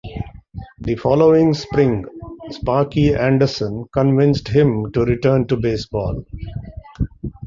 [0.79, 2.05] The following spring,
[2.49, 6.25] Sparky Anderson convinced him to return to baseball.